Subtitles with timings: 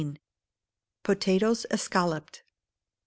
[1.03, 2.41] Potatoes Escalloped.